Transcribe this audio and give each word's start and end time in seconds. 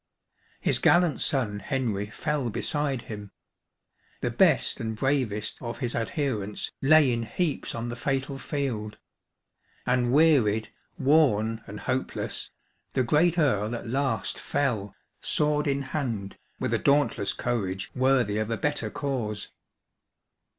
His 0.61 0.79
gallant 0.79 1.19
son 1.21 1.59
Heniy 1.59 2.07
fell 2.11 2.49
beside 2.49 3.03
him; 3.03 3.29
the 4.21 4.31
best 4.31 4.79
and 4.79 4.95
bravest 4.95 5.61
of 5.61 5.77
his 5.77 5.93
adherents 5.95 6.71
lay 6.81 7.11
in 7.13 7.21
heaps 7.21 7.75
on 7.75 7.89
the 7.89 7.95
fatal 7.95 8.39
field; 8.39 8.97
and 9.85 10.11
wearied, 10.11 10.69
worn, 10.97 11.61
and 11.67 11.81
hopeless, 11.81 12.49
the 12.93 13.03
great 13.03 13.37
Earl 13.37 13.75
at 13.75 13.87
last 13.89 14.39
feU, 14.39 14.93
sword 15.19 15.67
in 15.67 15.83
hand, 15.83 16.35
with 16.59 16.73
a 16.73 16.79
dauntless 16.79 17.31
courage 17.33 17.91
worthy 17.93 18.39
of 18.39 18.49
a 18.49 18.57
better 18.57 18.89
cause. 18.89 19.51